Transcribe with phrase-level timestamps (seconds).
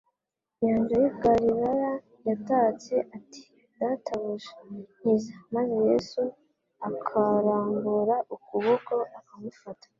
[0.61, 1.91] nyanja y'i Galilaya
[2.27, 3.41] yatatse ati:
[3.79, 6.21] «Databuja nkiza"» maze Yesu
[6.89, 9.87] akarambura ukuboko akamufata;